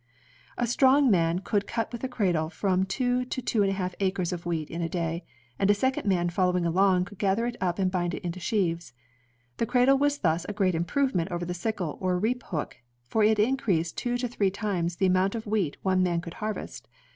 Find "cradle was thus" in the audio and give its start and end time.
9.67-10.43